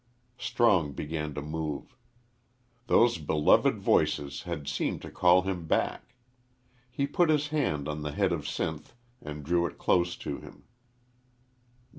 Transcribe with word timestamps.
Strong 0.39 0.93
began 0.93 1.31
to 1.35 1.43
move. 1.43 1.95
Those 2.87 3.19
beloved 3.19 3.77
voices 3.77 4.41
had 4.49 4.67
seemed 4.67 5.03
to 5.03 5.11
call 5.11 5.43
him 5.43 5.67
back. 5.67 6.15
He 6.89 7.05
put 7.05 7.29
his 7.29 7.49
hand 7.49 7.87
on 7.87 8.01
the 8.01 8.11
head 8.13 8.31
of 8.31 8.47
Sinth 8.47 8.93
and 9.21 9.45
drew 9.45 9.67
it 9.67 9.77
close 9.77 10.15
to 10.15 10.39
him. 10.39 10.63